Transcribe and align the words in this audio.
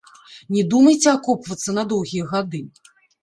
Не 0.55 0.61
думайце 0.71 1.09
акопвацца 1.17 1.75
на 1.77 1.83
доўгія 1.93 2.25
гады! 2.35 2.63